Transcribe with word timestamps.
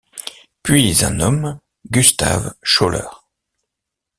Puis 0.63 1.05
un 1.05 1.19
homme, 1.19 1.59
Gustav 1.91 2.55
Schöller. 2.63 3.21